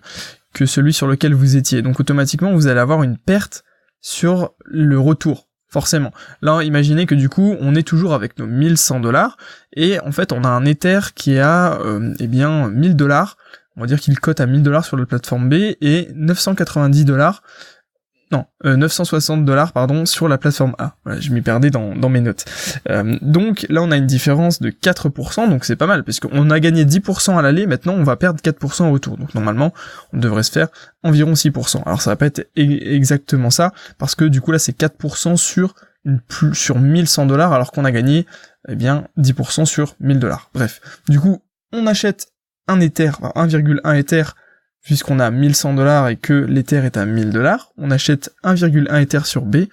que 0.53 0.65
celui 0.65 0.93
sur 0.93 1.07
lequel 1.07 1.33
vous 1.33 1.57
étiez. 1.57 1.81
Donc 1.81 1.99
automatiquement, 1.99 2.53
vous 2.53 2.67
allez 2.67 2.79
avoir 2.79 3.03
une 3.03 3.17
perte 3.17 3.65
sur 3.99 4.53
le 4.65 4.97
retour 4.97 5.49
forcément. 5.73 6.11
Là, 6.41 6.61
imaginez 6.61 7.07
que 7.07 7.15
du 7.15 7.27
coup, 7.27 7.57
on 7.59 7.75
est 7.75 7.85
toujours 7.85 8.13
avec 8.13 8.37
nos 8.37 8.45
1100 8.45 8.99
dollars, 8.99 9.37
et 9.75 9.99
en 9.99 10.11
fait, 10.11 10.31
on 10.31 10.43
a 10.43 10.47
un 10.47 10.63
Ether 10.65 10.99
qui 11.15 11.39
a, 11.39 11.81
euh, 11.81 12.13
eh 12.19 12.27
bien, 12.27 12.69
1000 12.69 12.95
dollars, 12.95 13.37
on 13.75 13.81
va 13.81 13.87
dire 13.87 13.99
qu'il 13.99 14.17
cote 14.19 14.39
à 14.39 14.45
1000 14.45 14.61
dollars 14.61 14.85
sur 14.85 14.95
la 14.95 15.05
plateforme 15.07 15.49
B, 15.49 15.53
et 15.81 16.09
990 16.13 17.05
dollars 17.05 17.41
non, 18.31 18.45
960 18.63 19.41
euh, 19.41 19.43
dollars 19.43 19.73
pardon 19.73 20.05
sur 20.05 20.27
la 20.27 20.37
plateforme 20.37 20.75
A. 20.79 20.95
je 21.19 21.31
m'y 21.31 21.41
perdais 21.41 21.69
dans, 21.69 22.09
mes 22.09 22.21
notes. 22.21 22.45
Euh, 22.89 23.17
donc 23.21 23.65
là 23.69 23.81
on 23.81 23.91
a 23.91 23.97
une 23.97 24.07
différence 24.07 24.59
de 24.61 24.69
4%, 24.69 25.49
donc 25.49 25.65
c'est 25.65 25.75
pas 25.75 25.87
mal, 25.87 26.03
parce 26.03 26.19
qu'on 26.19 26.49
a 26.49 26.59
gagné 26.59 26.85
10% 26.85 27.37
à 27.37 27.41
l'aller, 27.41 27.67
maintenant 27.67 27.93
on 27.93 28.03
va 28.03 28.15
perdre 28.15 28.39
4% 28.41 28.87
au 28.87 28.91
retour. 28.91 29.17
Donc 29.17 29.33
normalement 29.35 29.73
on 30.13 30.17
devrait 30.17 30.43
se 30.43 30.51
faire 30.51 30.67
environ 31.03 31.33
6%. 31.33 31.83
Alors 31.85 32.01
ça 32.01 32.11
va 32.11 32.15
pas 32.15 32.25
être 32.25 32.39
e-, 32.57 32.93
exactement 32.95 33.49
ça, 33.49 33.71
parce 33.97 34.15
que 34.15 34.25
du 34.25 34.41
coup 34.41 34.51
là 34.51 34.59
c'est 34.59 34.77
4% 34.77 35.37
sur 35.37 35.75
une 36.05 36.19
plus 36.19 36.55
sur 36.55 36.79
1100 36.79 37.27
dollars, 37.27 37.53
alors 37.53 37.71
qu'on 37.71 37.85
a 37.85 37.91
gagné 37.91 38.25
eh 38.67 38.75
bien 38.75 39.07
10% 39.17 39.65
sur 39.65 39.95
1000 39.99 40.19
dollars. 40.19 40.49
Bref, 40.53 40.81
du 41.07 41.19
coup 41.19 41.41
on 41.71 41.87
achète 41.87 42.27
un 42.67 42.79
Ether, 42.79 43.11
1,1 43.35 43.95
Ether 43.95 44.23
puisqu'on 44.83 45.19
a 45.19 45.31
1100 45.31 45.73
dollars 45.73 46.09
et 46.09 46.17
que 46.17 46.33
l'Ether 46.33 46.85
est 46.85 46.97
à 46.97 47.05
1000 47.05 47.31
dollars, 47.31 47.71
on 47.77 47.91
achète 47.91 48.33
1,1 48.43 49.01
Ether 49.01 49.25
sur 49.25 49.43
B, 49.43 49.65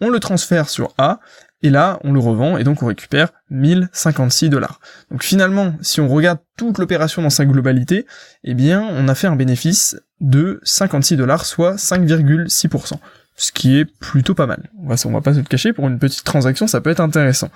on 0.00 0.10
le 0.10 0.20
transfère 0.20 0.68
sur 0.68 0.94
A, 0.98 1.20
et 1.62 1.70
là, 1.70 1.98
on 2.04 2.12
le 2.12 2.20
revend, 2.20 2.56
et 2.56 2.64
donc 2.64 2.82
on 2.82 2.86
récupère 2.86 3.30
1056 3.50 4.48
dollars. 4.48 4.80
Donc 5.10 5.24
finalement, 5.24 5.74
si 5.82 6.00
on 6.00 6.08
regarde 6.08 6.38
toute 6.56 6.78
l'opération 6.78 7.20
dans 7.20 7.30
sa 7.30 7.44
globalité, 7.46 8.06
eh 8.44 8.54
bien, 8.54 8.80
on 8.80 9.08
a 9.08 9.14
fait 9.14 9.26
un 9.26 9.34
bénéfice 9.34 10.00
de 10.20 10.60
56 10.62 11.16
dollars, 11.16 11.44
soit 11.44 11.74
5,6%. 11.74 12.98
Ce 13.40 13.52
qui 13.52 13.78
est 13.78 13.84
plutôt 13.84 14.34
pas 14.34 14.46
mal. 14.46 14.68
On 14.82 14.88
va, 14.88 15.20
pas 15.20 15.32
se 15.32 15.38
le 15.38 15.44
cacher, 15.44 15.72
pour 15.72 15.86
une 15.86 16.00
petite 16.00 16.24
transaction, 16.24 16.66
ça 16.66 16.80
peut 16.80 16.90
être 16.90 17.00
intéressant. 17.00 17.50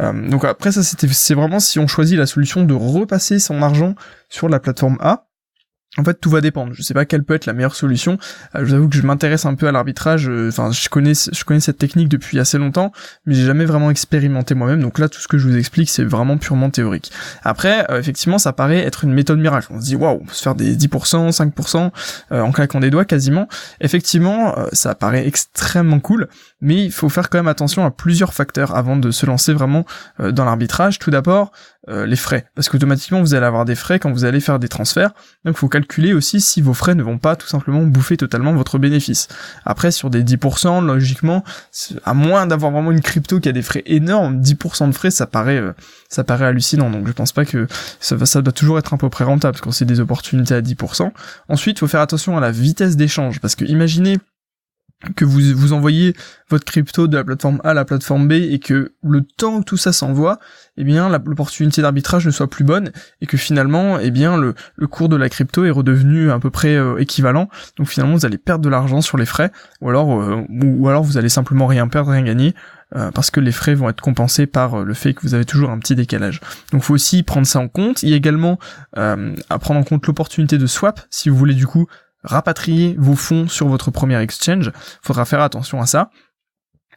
Euh, 0.00 0.28
donc 0.30 0.44
après, 0.44 0.72
ça 0.72 0.82
c'est 0.82 1.34
vraiment 1.34 1.60
si 1.60 1.78
on 1.78 1.86
choisit 1.86 2.18
la 2.18 2.26
solution 2.26 2.64
de 2.64 2.72
repasser 2.72 3.38
son 3.38 3.62
argent 3.62 3.94
sur 4.30 4.48
la 4.48 4.60
plateforme 4.60 4.96
A, 5.00 5.25
en 5.98 6.04
fait, 6.04 6.20
tout 6.20 6.30
va 6.30 6.40
dépendre. 6.40 6.72
Je 6.74 6.82
sais 6.82 6.94
pas 6.94 7.04
quelle 7.04 7.24
peut 7.24 7.34
être 7.34 7.46
la 7.46 7.54
meilleure 7.54 7.74
solution. 7.74 8.18
Euh, 8.54 8.60
je 8.60 8.64
vous 8.64 8.74
avoue 8.74 8.88
que 8.88 8.96
je 8.96 9.02
m'intéresse 9.02 9.46
un 9.46 9.54
peu 9.54 9.66
à 9.66 9.72
l'arbitrage. 9.72 10.28
Euh, 10.28 10.48
enfin, 10.48 10.70
je 10.70 10.88
connais, 10.88 11.14
je 11.14 11.44
connais 11.44 11.60
cette 11.60 11.78
technique 11.78 12.08
depuis 12.08 12.38
assez 12.38 12.58
longtemps, 12.58 12.92
mais 13.24 13.34
j'ai 13.34 13.46
jamais 13.46 13.64
vraiment 13.64 13.90
expérimenté 13.90 14.54
moi-même. 14.54 14.80
Donc 14.80 14.98
là, 14.98 15.08
tout 15.08 15.20
ce 15.20 15.28
que 15.28 15.38
je 15.38 15.48
vous 15.48 15.56
explique, 15.56 15.88
c'est 15.88 16.04
vraiment 16.04 16.36
purement 16.36 16.68
théorique. 16.68 17.12
Après, 17.42 17.90
euh, 17.90 17.98
effectivement, 17.98 18.38
ça 18.38 18.52
paraît 18.52 18.80
être 18.80 19.04
une 19.04 19.12
méthode 19.12 19.38
miracle. 19.38 19.68
On 19.70 19.80
se 19.80 19.86
dit, 19.86 19.96
waouh, 19.96 20.20
on 20.22 20.26
peut 20.26 20.34
se 20.34 20.42
faire 20.42 20.54
des 20.54 20.76
10%, 20.76 21.30
5% 21.30 21.90
en 22.30 22.52
claquant 22.52 22.80
des 22.80 22.90
doigts 22.90 23.04
quasiment. 23.04 23.48
Effectivement, 23.80 24.54
ça 24.72 24.94
paraît 24.94 25.26
extrêmement 25.26 26.00
cool, 26.00 26.28
mais 26.60 26.84
il 26.84 26.92
faut 26.92 27.08
faire 27.08 27.30
quand 27.30 27.38
même 27.38 27.48
attention 27.48 27.84
à 27.84 27.90
plusieurs 27.90 28.34
facteurs 28.34 28.74
avant 28.74 28.96
de 28.96 29.10
se 29.10 29.26
lancer 29.26 29.52
vraiment 29.52 29.84
dans 30.18 30.44
l'arbitrage. 30.44 30.98
Tout 30.98 31.10
d'abord, 31.10 31.52
les 31.88 32.16
frais, 32.16 32.46
parce 32.54 32.68
qu'automatiquement, 32.68 33.20
vous 33.20 33.34
allez 33.34 33.46
avoir 33.46 33.64
des 33.64 33.74
frais 33.74 33.98
quand 33.98 34.10
vous 34.12 34.24
allez 34.24 34.40
faire 34.40 34.58
des 34.58 34.68
transferts. 34.68 35.10
Donc, 35.44 35.54
il 35.54 35.58
faut 35.58 35.68
calculer 35.68 36.14
aussi 36.14 36.40
si 36.40 36.60
vos 36.60 36.74
frais 36.74 36.94
ne 36.94 37.02
vont 37.02 37.18
pas 37.18 37.36
tout 37.36 37.46
simplement 37.46 37.82
bouffer 37.82 38.16
totalement 38.16 38.52
votre 38.54 38.78
bénéfice. 38.78 39.28
Après, 39.64 39.90
sur 39.90 40.10
des 40.10 40.24
10%, 40.24 40.84
logiquement, 40.84 41.44
à 42.04 42.14
moins 42.14 42.46
d'avoir 42.46 42.72
vraiment 42.72 42.90
une 42.90 43.00
crypto 43.00 43.40
qui 43.40 43.48
a 43.48 43.52
des 43.52 43.62
frais 43.62 43.82
énormes, 43.86 44.40
10% 44.40 44.88
de 44.88 44.92
frais, 44.92 45.10
ça 45.10 45.26
paraît, 45.26 45.58
euh, 45.58 45.72
ça 46.08 46.24
paraît 46.24 46.46
hallucinant. 46.46 46.90
Donc, 46.90 47.06
je 47.06 47.12
pense 47.12 47.32
pas 47.32 47.44
que 47.44 47.66
ça, 48.00 48.24
ça 48.26 48.42
doit 48.42 48.52
toujours 48.52 48.78
être 48.78 48.94
un 48.94 48.98
peu 48.98 49.08
près 49.08 49.24
rentable 49.24 49.58
quand 49.60 49.70
c'est 49.70 49.84
des 49.84 50.00
opportunités 50.00 50.54
à 50.54 50.62
10%. 50.62 51.12
Ensuite, 51.48 51.76
il 51.76 51.80
faut 51.80 51.88
faire 51.88 52.00
attention 52.00 52.36
à 52.36 52.40
la 52.40 52.50
vitesse 52.50 52.96
d'échange, 52.96 53.40
parce 53.40 53.54
que 53.54 53.64
imaginez 53.64 54.18
que 55.14 55.24
vous 55.24 55.40
vous 55.54 55.72
envoyez 55.72 56.14
votre 56.48 56.64
crypto 56.64 57.06
de 57.06 57.16
la 57.16 57.24
plateforme 57.24 57.60
A 57.64 57.70
à 57.70 57.74
la 57.74 57.84
plateforme 57.84 58.28
B 58.28 58.32
et 58.32 58.58
que 58.58 58.94
le 59.02 59.22
temps 59.22 59.60
que 59.60 59.64
tout 59.64 59.76
ça 59.76 59.92
s'envoie, 59.92 60.38
eh 60.78 60.84
bien 60.84 61.10
l'opportunité 61.10 61.82
d'arbitrage 61.82 62.24
ne 62.24 62.30
soit 62.30 62.48
plus 62.48 62.64
bonne 62.64 62.90
et 63.20 63.26
que 63.26 63.36
finalement, 63.36 63.98
eh 63.98 64.10
bien 64.10 64.38
le, 64.38 64.54
le 64.76 64.86
cours 64.86 65.08
de 65.08 65.16
la 65.16 65.28
crypto 65.28 65.64
est 65.64 65.70
redevenu 65.70 66.30
à 66.30 66.38
peu 66.38 66.50
près 66.50 66.76
euh, 66.76 66.96
équivalent. 66.96 67.48
Donc 67.76 67.88
finalement, 67.88 68.14
vous 68.14 68.24
allez 68.24 68.38
perdre 68.38 68.64
de 68.64 68.70
l'argent 68.70 69.02
sur 69.02 69.18
les 69.18 69.26
frais 69.26 69.52
ou 69.82 69.90
alors 69.90 70.20
euh, 70.20 70.42
ou 70.48 70.88
alors 70.88 71.02
vous 71.02 71.18
allez 71.18 71.28
simplement 71.28 71.66
rien 71.66 71.88
perdre, 71.88 72.10
rien 72.12 72.22
gagner. 72.22 72.54
parce 73.14 73.30
que 73.30 73.40
les 73.40 73.52
frais 73.52 73.74
vont 73.74 73.88
être 73.90 74.00
compensés 74.00 74.46
par 74.46 74.84
le 74.84 74.94
fait 74.94 75.12
que 75.12 75.20
vous 75.22 75.34
avez 75.34 75.44
toujours 75.44 75.70
un 75.70 75.78
petit 75.78 75.94
décalage. 75.94 76.40
Donc 76.72 76.82
faut 76.82 76.94
aussi 76.94 77.22
prendre 77.22 77.46
ça 77.46 77.58
en 77.58 77.68
compte. 77.68 78.02
Il 78.02 78.08
y 78.08 78.14
a 78.14 78.16
également 78.16 78.58
à 78.94 79.58
prendre 79.58 79.80
en 79.80 79.84
compte 79.84 80.06
l'opportunité 80.06 80.56
de 80.56 80.66
swap 80.66 81.00
si 81.10 81.28
vous 81.28 81.36
voulez 81.36 81.54
du 81.54 81.66
coup 81.66 81.88
rapatrier 82.26 82.96
vos 82.98 83.16
fonds 83.16 83.48
sur 83.48 83.68
votre 83.68 83.90
premier 83.90 84.20
exchange. 84.20 84.72
Faudra 85.02 85.24
faire 85.24 85.40
attention 85.40 85.80
à 85.80 85.86
ça. 85.86 86.10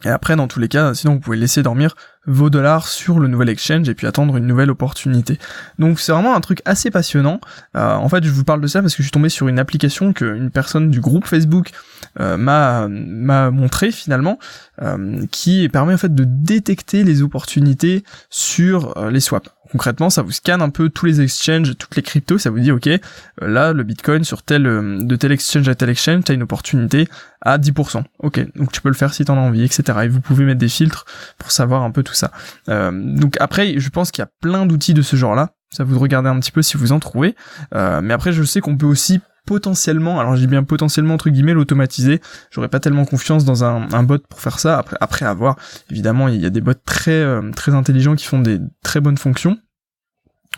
Et 0.06 0.10
après, 0.10 0.38
dans 0.38 0.48
tous 0.48 0.60
les 0.60 0.70
cas, 0.70 0.94
sinon 0.94 1.16
vous 1.16 1.20
pouvez 1.20 1.38
laisser 1.38 1.62
dormir 1.62 1.94
vos 2.26 2.50
dollars 2.50 2.88
sur 2.88 3.20
le 3.20 3.28
nouvel 3.28 3.50
exchange 3.50 3.90
et 3.90 3.94
puis 3.94 4.08
attendre 4.08 4.38
une 4.38 4.46
nouvelle 4.46 4.72
opportunité. 4.72 5.40
Donc 5.78 6.00
c'est 6.00 6.14
vraiment 6.14 6.36
un 6.36 6.40
truc 6.40 6.62
assez 6.64 6.90
passionnant. 6.90 7.42
Euh, 7.76 7.96
en 7.96 8.08
fait, 8.08 8.24
je 8.24 8.30
vous 8.30 8.46
parle 8.46 8.62
de 8.62 8.68
ça 8.68 8.82
parce 8.82 8.94
que 8.94 9.04
je 9.04 9.08
suis 9.08 9.12
tombé 9.12 9.28
sur 9.28 9.50
une 9.50 9.60
application 9.60 10.14
qu'une 10.14 10.52
personne 10.52 10.90
du 10.90 11.02
groupe 11.02 11.26
Facebook 11.26 11.72
m'a 12.18 12.88
m'a 12.90 13.52
montré 13.52 13.92
finalement, 13.92 14.40
euh, 14.82 15.26
qui 15.32 15.68
permet 15.70 15.94
en 15.94 15.98
fait 15.98 16.14
de 16.14 16.26
détecter 16.26 17.04
les 17.04 17.22
opportunités 17.22 18.04
sur 18.30 19.10
les 19.10 19.20
swaps 19.20 19.50
concrètement, 19.72 20.10
ça 20.10 20.22
vous 20.22 20.32
scanne 20.32 20.62
un 20.62 20.70
peu 20.70 20.90
tous 20.90 21.06
les 21.06 21.22
exchanges, 21.22 21.78
toutes 21.78 21.96
les 21.96 22.02
cryptos, 22.02 22.38
ça 22.38 22.50
vous 22.50 22.60
dit, 22.60 22.72
ok, 22.72 22.88
euh, 22.88 23.00
là, 23.42 23.74
le 23.74 23.84
Bitcoin 23.84 24.24
sur 24.24 24.44
tel, 24.44 24.66
euh, 24.66 24.98
de 25.02 25.16
tel 25.16 25.32
exchange 25.32 25.68
à 25.70 25.76
tel 25.76 25.90
exchange, 25.90 26.24
t'as 26.26 26.34
une 26.34 26.44
opportunité 26.44 27.08
à 27.42 27.58
10%. 27.58 28.04
Ok, 28.20 28.46
donc 28.56 28.72
tu 28.72 28.82
peux 28.82 28.90
le 28.90 28.96
faire 28.96 29.14
si 29.14 29.26
t'en 29.26 29.38
as 29.38 29.42
envie, 29.42 29.64
etc. 29.64 30.00
Et 30.04 30.08
vous 30.08 30.22
pouvez 30.22 30.46
mettre 30.46 30.60
des 30.60 30.70
filtres 30.70 31.06
pour 31.38 31.52
savoir 31.52 31.84
un 31.84 31.92
peu 31.92 32.04
tout 32.04 32.14
ça. 32.14 32.32
Euh, 32.68 32.92
donc 32.92 33.36
après, 33.40 33.80
je 33.80 33.90
pense 33.90 34.12
qu'il 34.12 34.22
y 34.22 34.26
a 34.26 34.32
plein 34.42 34.66
d'outils 34.66 34.94
de 34.94 35.02
ce 35.02 35.16
genre-là. 35.16 35.52
Ça 35.72 35.84
vous 35.84 35.94
de 35.94 36.00
regarder 36.00 36.30
un 36.30 36.40
petit 36.40 36.52
peu 36.52 36.64
si 36.64 36.78
vous 36.78 36.92
en 36.92 37.00
trouvez. 37.00 37.36
mais 37.74 38.12
après, 38.12 38.32
je 38.32 38.42
sais 38.42 38.60
qu'on 38.60 38.76
peut 38.76 38.88
aussi 38.88 39.22
potentiellement, 39.50 40.20
alors 40.20 40.36
je 40.36 40.42
dis 40.42 40.48
bien 40.48 40.64
potentiellement 40.64 41.16
entre 41.16 41.32
guillemets 41.32 41.56
l'automatiser. 41.56 42.22
J'aurais 42.52 42.68
pas 42.68 42.80
tellement 42.80 43.06
confiance 43.06 43.46
dans 43.46 43.64
un, 43.64 44.04
bot 44.04 44.20
pour 44.20 44.40
faire 44.40 44.60
ça. 44.60 44.86
Après, 45.02 45.26
avoir, 45.26 45.56
évidemment, 45.90 46.28
il 46.28 46.40
y 46.40 46.46
a 46.46 46.52
des 46.52 46.62
bots 46.62 46.76
très 46.76 47.20
euh, 47.20 47.50
très 47.50 47.74
intelligents 47.74 48.16
qui 48.16 48.28
font 48.28 48.38
des 48.38 48.60
très 48.84 49.02
bonnes 49.02 49.18
fonctions. 49.18 49.58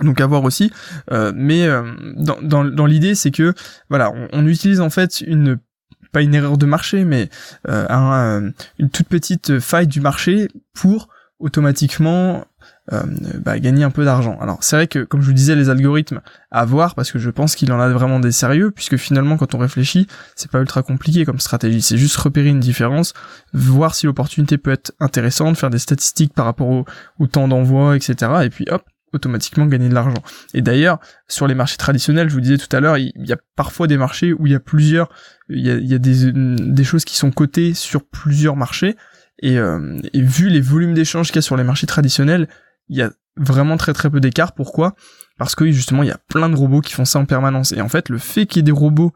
Donc 0.02 0.20
à 0.20 0.28
voir 0.28 0.44
aussi. 0.44 0.74
Euh, 1.10 1.32
mais 1.34 1.68
euh, 1.68 1.84
dans, 2.18 2.86
l'idée, 2.86 3.16
c'est 3.16 3.32
que 3.32 3.54
voilà, 3.90 4.12
on, 4.34 4.46
utilise 4.46 4.82
en 4.82 4.90
fait 4.90 5.22
une 5.22 5.58
pas 6.12 6.22
une 6.22 6.36
erreur 6.36 6.58
de 6.58 6.66
marché, 6.66 7.06
mais 7.06 7.30
un, 7.70 8.52
une 8.78 8.90
toute 8.90 9.08
petite 9.08 9.60
faille 9.60 9.88
du 9.88 10.02
marché 10.02 10.50
pour 10.74 11.08
automatiquement 11.42 12.46
euh, 12.94 13.04
bah, 13.44 13.60
gagner 13.60 13.84
un 13.84 13.92
peu 13.92 14.06
d'argent. 14.06 14.38
Alors 14.42 14.64
c'est 14.64 14.76
vrai 14.76 14.88
que 14.88 15.00
comme 15.04 15.22
je 15.22 15.28
vous 15.28 15.34
disais 15.34 15.56
les 15.56 15.70
algorithmes 15.70 16.22
à 16.52 16.66
voir 16.66 16.96
parce 16.96 17.12
que 17.12 17.20
je 17.20 17.30
pense 17.30 17.56
qu'il 17.56 17.72
en 17.72 17.80
a 17.80 17.90
vraiment 17.90 18.20
des 18.20 18.32
sérieux 18.32 18.72
puisque 18.72 18.98
finalement 18.98 19.38
quand 19.38 19.54
on 19.56 19.58
réfléchit 19.58 20.08
c'est 20.36 20.50
pas 20.50 20.60
ultra 20.60 20.84
compliqué 20.84 21.26
comme 21.26 21.40
stratégie 21.40 21.82
c'est 21.82 21.98
juste 21.98 22.16
repérer 22.18 22.50
une 22.50 22.60
différence 22.60 23.14
voir 23.54 23.96
si 23.96 24.06
l'opportunité 24.06 24.58
peut 24.58 24.72
être 24.72 24.94
intéressante 25.00 25.58
faire 25.58 25.70
des 25.70 25.80
statistiques 25.80 26.34
par 26.34 26.46
rapport 26.46 26.68
au, 27.20 27.28
temps 27.28 27.48
d'envoi 27.48 27.96
etc 27.96 28.32
et 28.44 28.50
puis 28.50 28.66
hop 28.70 28.84
automatiquement 29.14 29.66
gagner 29.66 29.90
de 29.90 29.94
l'argent. 29.94 30.24
Et 30.54 30.62
d'ailleurs, 30.62 31.00
sur 31.28 31.46
les 31.46 31.54
marchés 31.54 31.76
traditionnels, 31.76 32.30
je 32.30 32.34
vous 32.34 32.40
disais 32.40 32.58
tout 32.58 32.74
à 32.74 32.80
l'heure, 32.80 32.98
il 32.98 33.12
y 33.18 33.34
a 33.34 33.38
parfois 33.58 33.88
des 33.88 33.98
marchés 33.98 34.32
où 34.32 34.48
il 34.48 34.54
y 34.54 34.56
a 34.56 34.60
plusieurs, 34.62 35.10
il 35.50 35.66
y 35.66 35.94
a, 35.94 35.98
des 35.98 36.84
choses 36.86 37.04
qui 37.04 37.18
sont 37.18 37.30
cotées 37.30 37.74
sur 37.74 38.06
plusieurs 38.06 38.56
marchés, 38.56 38.96
et, 39.42 39.58
euh, 39.58 40.00
et 40.14 40.22
vu 40.22 40.50
les 40.50 40.62
volumes 40.62 40.94
d'échanges 40.94 41.28
qu'il 41.28 41.38
y 41.38 41.40
a 41.40 41.44
sur 41.44 41.58
les 41.58 41.64
marchés 41.64 41.88
traditionnels, 41.88 42.48
il 42.90 42.98
y 42.98 43.02
a 43.02 43.12
vraiment 43.38 43.78
très 43.78 43.94
très 43.94 44.10
peu 44.10 44.20
d'écart. 44.20 44.54
Pourquoi? 44.54 44.96
Parce 45.38 45.56
que 45.56 45.70
justement, 45.72 46.04
il 46.04 46.10
y 46.10 46.12
a 46.12 46.20
plein 46.28 46.50
de 46.50 46.56
robots 46.56 46.82
qui 46.82 46.94
font 46.94 47.06
ça 47.06 47.20
en 47.20 47.26
permanence. 47.26 47.72
Et 47.72 47.82
en 47.82 47.90
fait, 47.90 48.10
le 48.10 48.18
fait 48.18 48.46
qu'il 48.46 48.60
y 48.60 48.62
ait 48.62 48.64
des 48.64 48.72
robots 48.72 49.14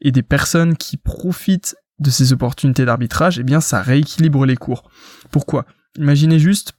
et 0.00 0.12
des 0.12 0.22
personnes 0.22 0.76
qui 0.76 0.96
profitent 0.96 1.76
de 1.98 2.10
ces 2.10 2.32
opportunités 2.32 2.84
d'arbitrage, 2.84 3.38
eh 3.38 3.42
bien, 3.42 3.60
ça 3.60 3.82
rééquilibre 3.82 4.46
les 4.46 4.56
cours. 4.56 4.90
Pourquoi? 5.30 5.66
Imaginez 5.96 6.38
juste, 6.38 6.72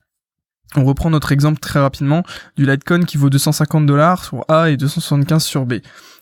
on 0.75 0.85
reprend 0.85 1.09
notre 1.09 1.31
exemple 1.31 1.59
très 1.59 1.79
rapidement 1.79 2.23
du 2.55 2.65
Litecoin 2.65 3.03
qui 3.03 3.17
vaut 3.17 3.29
250 3.29 3.85
dollars 3.85 4.23
sur 4.23 4.45
A 4.49 4.69
et 4.69 4.77
275 4.77 5.43
sur 5.43 5.65
B. 5.65 5.75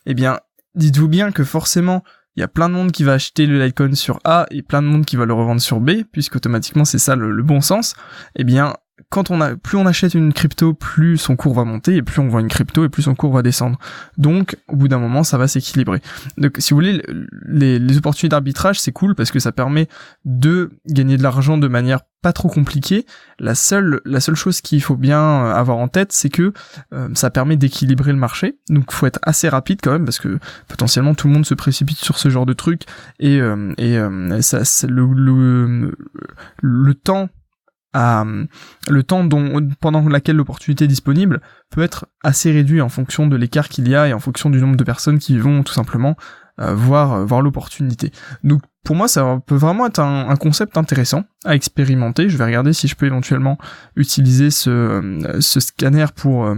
Eh 0.06 0.14
bien, 0.14 0.40
dites-vous 0.74 1.08
bien 1.08 1.32
que 1.32 1.44
forcément, 1.44 2.02
il 2.38 2.40
y 2.40 2.44
a 2.44 2.48
plein 2.48 2.68
de 2.68 2.74
monde 2.74 2.92
qui 2.92 3.02
va 3.02 3.14
acheter 3.14 3.46
le 3.46 3.58
Litecoin 3.58 3.96
sur 3.96 4.20
A 4.22 4.46
et 4.52 4.62
plein 4.62 4.80
de 4.80 4.86
monde 4.86 5.04
qui 5.04 5.16
va 5.16 5.24
le 5.24 5.34
revendre 5.34 5.60
sur 5.60 5.80
B, 5.80 6.04
puisque 6.12 6.36
automatiquement 6.36 6.84
c'est 6.84 7.00
ça 7.00 7.16
le, 7.16 7.42
bon 7.42 7.60
sens. 7.60 7.96
Eh 8.36 8.44
bien, 8.44 8.74
quand 9.10 9.30
on 9.30 9.40
a, 9.40 9.56
plus 9.56 9.78
on 9.78 9.86
achète 9.86 10.14
une 10.14 10.34
crypto, 10.34 10.74
plus 10.74 11.16
son 11.16 11.34
cours 11.34 11.54
va 11.54 11.64
monter, 11.64 11.96
et 11.96 12.02
plus 12.02 12.20
on 12.20 12.28
vend 12.28 12.40
une 12.40 12.48
crypto, 12.48 12.84
et 12.84 12.90
plus 12.90 13.02
son 13.02 13.14
cours 13.14 13.32
va 13.32 13.42
descendre. 13.42 13.78
Donc, 14.18 14.56
au 14.68 14.76
bout 14.76 14.88
d'un 14.88 14.98
moment, 14.98 15.24
ça 15.24 15.38
va 15.38 15.48
s'équilibrer. 15.48 16.02
Donc, 16.36 16.56
si 16.58 16.70
vous 16.70 16.76
voulez, 16.76 17.02
les, 17.46 17.96
opportunités 17.96 18.28
d'arbitrage, 18.28 18.78
c'est 18.78 18.92
cool 18.92 19.14
parce 19.14 19.30
que 19.30 19.38
ça 19.38 19.50
permet 19.50 19.88
de 20.26 20.70
gagner 20.86 21.16
de 21.16 21.22
l'argent 21.22 21.56
de 21.56 21.68
manière 21.68 22.00
pas 22.20 22.32
trop 22.32 22.48
compliquée. 22.48 23.06
La 23.38 23.54
seule, 23.54 24.00
la 24.04 24.20
seule 24.20 24.34
chose 24.34 24.60
qu'il 24.60 24.82
faut 24.82 24.96
bien 24.96 25.46
avoir 25.46 25.78
en 25.78 25.88
tête, 25.88 26.12
c'est 26.12 26.28
que 26.28 26.52
euh, 26.92 27.08
ça 27.14 27.30
permet 27.30 27.56
d'équilibrer 27.56 28.12
le 28.12 28.18
marché. 28.18 28.58
Donc, 28.68 28.92
faut 28.92 29.06
être 29.06 29.20
assez 29.22 29.48
rapide 29.48 29.80
quand 29.82 29.92
même 29.92 30.04
parce 30.04 30.18
que 30.18 30.38
potentiellement 30.68 31.14
tout 31.14 31.28
le 31.28 31.32
monde 31.32 31.46
se 31.46 31.54
précipite 31.54 31.98
sur 31.98 32.18
ce 32.18 32.28
genre 32.28 32.46
de 32.46 32.52
truc 32.52 32.82
et, 33.20 33.40
euh, 33.40 33.72
et 33.78 33.96
euh, 33.96 34.40
ça, 34.42 34.62
le, 34.86 35.06
le, 35.12 35.96
le 36.60 36.94
temps 36.94 37.30
à 37.92 38.24
le 38.88 39.02
temps 39.02 39.24
dont, 39.24 39.66
pendant 39.80 40.06
laquelle 40.08 40.36
l'opportunité 40.36 40.84
est 40.84 40.88
disponible 40.88 41.40
peut 41.70 41.82
être 41.82 42.06
assez 42.22 42.52
réduit 42.52 42.80
en 42.80 42.88
fonction 42.88 43.26
de 43.26 43.36
l'écart 43.36 43.68
qu'il 43.68 43.88
y 43.88 43.94
a 43.94 44.08
et 44.08 44.12
en 44.12 44.20
fonction 44.20 44.50
du 44.50 44.60
nombre 44.60 44.76
de 44.76 44.84
personnes 44.84 45.18
qui 45.18 45.38
vont 45.38 45.62
tout 45.62 45.72
simplement 45.72 46.16
euh, 46.60 46.74
voir 46.74 47.12
euh, 47.12 47.24
voir 47.24 47.40
l'opportunité. 47.40 48.10
Donc 48.42 48.62
pour 48.84 48.96
moi 48.96 49.06
ça 49.06 49.40
peut 49.46 49.54
vraiment 49.54 49.86
être 49.86 50.00
un, 50.00 50.28
un, 50.28 50.36
concept 50.36 50.76
intéressant 50.76 51.24
à 51.44 51.54
expérimenter. 51.54 52.28
Je 52.28 52.36
vais 52.36 52.44
regarder 52.44 52.72
si 52.72 52.88
je 52.88 52.96
peux 52.96 53.06
éventuellement 53.06 53.58
utiliser 53.96 54.50
ce, 54.50 54.70
euh, 54.70 55.40
ce 55.40 55.60
scanner 55.60 56.06
pour 56.14 56.52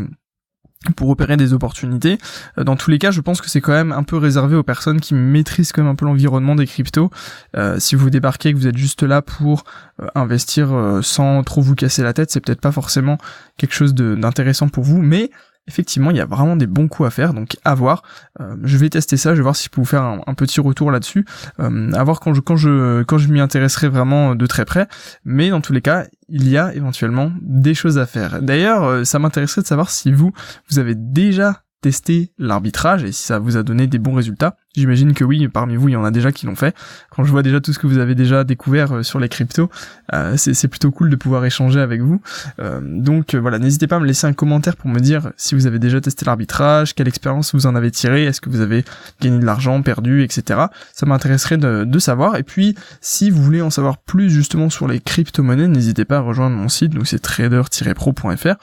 pour 0.97 1.11
opérer 1.11 1.37
des 1.37 1.53
opportunités. 1.53 2.19
Euh, 2.59 2.65
dans 2.65 2.77
tous 2.77 2.91
les 2.91 2.99
cas, 2.99 3.11
je 3.11 3.21
pense 3.21 3.41
que 3.41 3.51
c'est 3.51 3.61
quand 3.61 3.73
même 3.73 3.93
un 3.93 4.03
peu 4.03 4.17
réservé 4.17 4.57
aux 4.57 4.63
personnes 4.63 5.01
qui 5.01 5.15
maîtrisent 5.15 5.73
quand 5.73 5.83
même 5.83 5.93
un 5.93 5.95
peu 5.95 6.07
l'environnement 6.07 6.55
des 6.55 6.67
cryptos. 6.67 7.11
Euh, 7.57 7.79
si 7.79 7.97
vous 7.97 8.09
débarquez, 8.09 8.53
que 8.53 8.59
vous 8.59 8.67
êtes 8.67 8.79
juste 8.79 9.03
là 9.03 9.21
pour 9.21 9.65
euh, 10.03 10.07
investir 10.15 10.71
sans 11.03 11.43
trop 11.43 11.61
vous 11.61 11.75
casser 11.75 12.03
la 12.03 12.13
tête, 12.13 12.31
c'est 12.31 12.41
peut-être 12.41 12.61
pas 12.61 12.73
forcément 12.73 13.19
quelque 13.59 13.75
chose 13.75 13.95
d'intéressant 13.95 14.69
pour 14.69 14.85
vous, 14.85 15.03
mais 15.03 15.31
effectivement, 15.67 16.11
il 16.11 16.17
y 16.17 16.21
a 16.21 16.27
vraiment 16.27 16.57
des 16.57 16.67
bons 16.67 16.89
coups 16.89 17.07
à 17.07 17.11
faire, 17.11 17.35
donc 17.35 17.57
à 17.65 17.75
voir. 17.75 18.03
Euh, 18.41 18.57
je 18.63 18.77
vais 18.77 18.89
tester 18.89 19.17
ça, 19.17 19.31
je 19.31 19.37
vais 19.37 19.43
voir 19.43 19.57
si 19.57 19.65
je 19.65 19.71
peux 19.71 19.81
vous 19.81 19.87
faire 19.87 20.03
un, 20.03 20.35
petit 20.35 20.61
retour 20.61 20.91
là-dessus, 20.91 21.25
euh, 21.61 21.93
à 21.93 22.03
voir 22.03 22.21
quand 22.21 22.35
je 22.35 22.41
quand 22.41 22.57
je 22.57 23.03
quand 23.03 23.19
je 23.19 23.29
m'y 23.29 23.41
intéresserai 23.41 23.89
vraiment 23.89 24.35
de 24.35 24.47
très 24.47 24.65
près. 24.65 24.89
Mais 25.25 25.51
dans 25.51 25.61
tous 25.61 25.73
les 25.73 25.83
cas, 25.83 26.07
il 26.29 26.49
y 26.49 26.57
a 26.57 26.75
éventuellement 26.75 27.33
des 27.41 27.75
choses 27.75 27.99
à 27.99 28.07
faire. 28.07 28.43
D'ailleurs, 28.43 28.85
euh, 28.85 29.05
ça 29.05 29.19
m'intéresserait 29.19 29.63
de 29.63 29.67
savoir 29.67 29.91
si 29.91 30.13
vous 30.13 30.33
vous 30.71 30.79
avez 30.79 30.95
déjà 30.95 31.63
testé 31.81 32.33
l'arbitrage 32.39 33.05
et 33.05 33.13
si 33.13 33.23
ça 33.23 33.39
vous 33.39 33.57
a 33.57 33.63
donné 33.63 33.87
des 33.87 33.99
bons 33.99 34.15
résultats. 34.15 34.57
J'imagine 34.77 35.15
que 35.15 35.25
oui, 35.25 35.49
parmi 35.49 35.75
vous, 35.75 35.89
il 35.89 35.93
y 35.93 35.97
en 35.97 36.05
a 36.05 36.13
déjà 36.13 36.31
qui 36.31 36.47
l'ont 36.47 36.55
fait. 36.55 36.77
Quand 37.11 37.25
je 37.25 37.31
vois 37.33 37.43
déjà 37.43 37.61
tout 37.61 37.73
ce 37.73 37.81
que 37.81 37.89
vous 37.89 37.99
avez 37.99 38.15
déjà 38.15 38.45
découvert 38.45 38.99
euh, 38.99 39.03
sur 39.03 39.19
les 39.19 39.29
cryptos, 39.29 39.69
euh, 40.15 40.37
c'est 40.37 40.69
plutôt 40.69 40.93
cool 40.93 41.11
de 41.11 41.17
pouvoir 41.17 41.45
échanger 41.45 41.81
avec 41.81 42.03
vous. 42.03 42.23
Euh, 42.61 42.81
donc 42.81 43.35
voilà, 43.35 43.59
n'hésitez 43.59 43.89
pas 43.89 43.97
à 43.97 43.99
me 43.99 44.07
laisser 44.07 44.29
un 44.29 44.33
commentaire 44.33 44.77
pour 44.77 44.89
me 44.89 45.01
dire 45.01 45.33
si 45.37 45.57
vous 45.57 45.67
avez 45.67 45.81
déjà 45.81 46.01
testé 46.01 46.25
l'arbitrage, 46.25 46.95
quelle 46.95 47.09
expérience 47.09 47.53
vous 47.53 47.67
en 47.67 47.75
avez 47.75 47.91
tiré, 47.91 48.27
est-ce 48.27 48.41
que 48.41 48.49
vous 48.49 48.61
avez 48.61 48.85
gagné 49.21 49.41
de 49.41 49.45
l'argent, 49.45 49.83
perdu, 49.83 50.23
etc. 50.23 50.61
Ça 50.93 51.05
m'intéresserait 51.05 51.57
de, 51.57 51.83
de, 51.83 51.99
savoir. 51.99 52.37
Et 52.37 52.45
puis, 52.45 52.77
si 53.01 53.31
vous 53.31 53.43
voulez 53.43 53.63
en 53.63 53.71
savoir 53.71 53.99
plus 53.99 54.31
justement 54.31 54.71
sur 54.71 54.87
les 54.87 55.01
crypto-monnaies, 55.01 55.67
n'hésitez 55.67 56.05
pas 56.05 56.19
à 56.19 56.21
rejoindre 56.21 56.55
mon 56.55 56.69
site, 56.69 56.93
donc 56.93 57.09
c'est 57.09 57.19
trader-pro.fr. 57.19 58.55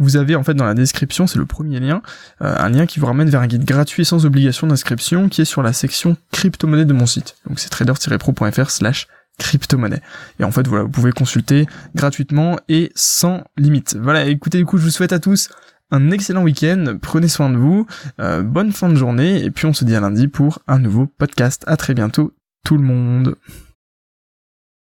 Vous 0.00 0.16
avez 0.16 0.34
en 0.34 0.42
fait 0.42 0.54
dans 0.54 0.64
la 0.66 0.74
description, 0.74 1.26
c'est 1.26 1.38
le 1.38 1.46
premier 1.46 1.78
lien, 1.78 2.02
un 2.40 2.68
lien 2.68 2.84
qui 2.84 2.98
vous 2.98 3.06
ramène 3.06 3.30
vers 3.30 3.40
un 3.40 3.46
guide 3.46 3.64
gratuit 3.64 4.04
sans 4.04 4.26
obligation 4.26 4.66
d'inscription 4.66 5.28
qui 5.28 5.40
est 5.40 5.44
sur 5.54 5.62
la 5.62 5.72
section 5.72 6.16
crypto-monnaie 6.32 6.84
de 6.84 6.92
mon 6.92 7.06
site. 7.06 7.36
Donc 7.46 7.60
c'est 7.60 7.68
trader-pro.fr 7.68 8.70
slash 8.70 9.06
crypto-monnaie. 9.38 10.00
Et 10.40 10.44
en 10.44 10.50
fait, 10.50 10.66
voilà, 10.66 10.82
vous 10.82 10.90
pouvez 10.90 11.12
consulter 11.12 11.66
gratuitement 11.94 12.58
et 12.68 12.90
sans 12.96 13.44
limite. 13.56 13.96
Voilà, 14.00 14.24
écoutez, 14.26 14.58
du 14.58 14.66
coup, 14.66 14.78
je 14.78 14.82
vous 14.82 14.90
souhaite 14.90 15.12
à 15.12 15.20
tous 15.20 15.50
un 15.92 16.10
excellent 16.10 16.42
week-end, 16.42 16.96
prenez 17.00 17.28
soin 17.28 17.50
de 17.50 17.56
vous, 17.56 17.86
euh, 18.20 18.42
bonne 18.42 18.72
fin 18.72 18.88
de 18.88 18.96
journée, 18.96 19.44
et 19.44 19.50
puis 19.52 19.66
on 19.66 19.72
se 19.72 19.84
dit 19.84 19.94
à 19.94 20.00
lundi 20.00 20.26
pour 20.26 20.58
un 20.66 20.80
nouveau 20.80 21.06
podcast. 21.06 21.62
À 21.68 21.76
très 21.76 21.94
bientôt, 21.94 22.34
tout 22.64 22.76
le 22.76 22.82
monde. 22.82 23.36